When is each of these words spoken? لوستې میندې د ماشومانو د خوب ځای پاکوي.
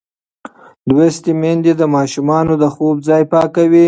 لوستې 0.93 1.31
میندې 1.41 1.73
د 1.77 1.83
ماشومانو 1.95 2.53
د 2.61 2.65
خوب 2.73 2.95
ځای 3.07 3.23
پاکوي. 3.33 3.79